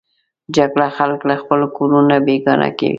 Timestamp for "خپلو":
1.41-1.65